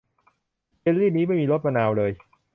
[0.79, 2.11] เยลลีนี้ไม่มีรสมะนาวเลย